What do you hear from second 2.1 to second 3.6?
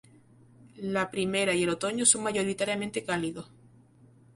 mayoritariamente cálidos.